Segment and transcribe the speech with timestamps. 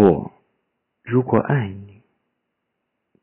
[0.00, 0.32] 我
[1.02, 2.02] 如果爱你，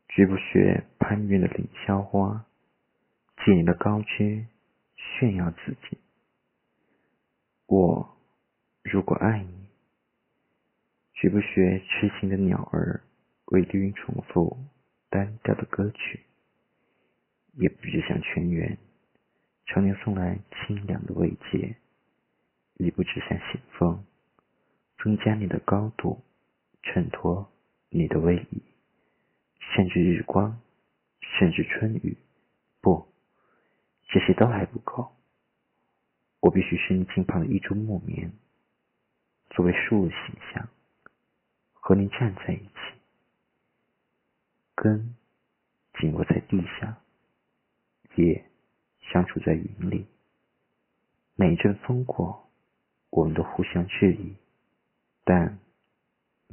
[0.09, 2.45] 绝不学攀援的凌霄花，
[3.37, 4.45] 借你的高枝
[4.97, 5.97] 炫耀自己。
[7.67, 8.17] 我
[8.83, 9.69] 如果爱你，
[11.13, 13.03] 绝不学痴情的鸟儿，
[13.45, 14.57] 为绿荫重复
[15.09, 16.25] 单调的歌曲，
[17.53, 18.77] 也不只向泉源
[19.65, 20.37] 常年送来
[20.67, 21.77] 清凉的慰藉，
[22.73, 24.05] 也不只向信风
[25.01, 26.21] 增加你的高度。
[26.85, 27.51] 衬托
[27.89, 28.61] 你的威仪，
[29.59, 30.61] 甚至日光，
[31.19, 32.15] 甚至春雨，
[32.79, 33.07] 不，
[34.07, 35.11] 这些都还不够。
[36.41, 38.31] 我必须是你近旁的一株木棉，
[39.49, 40.69] 作为树的形象，
[41.73, 42.71] 和你站在一起，
[44.75, 45.15] 根
[45.99, 47.01] 紧握在地下，
[48.15, 48.45] 叶
[49.11, 50.05] 相处在云里。
[51.35, 52.47] 每一阵风过，
[53.09, 54.35] 我们都互相质疑，
[55.23, 55.54] 但。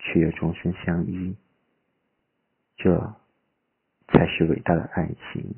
[0.00, 1.36] 却又终身相依，
[2.76, 3.14] 这
[4.08, 5.54] 才是伟大的爱情。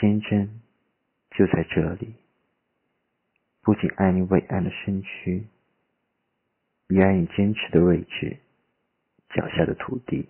[0.00, 0.60] 坚贞
[1.30, 2.14] 就在这里，
[3.62, 5.46] 不仅爱你伟岸的身躯，
[6.88, 8.38] 也爱你坚持的位置，
[9.30, 10.28] 脚下的土地。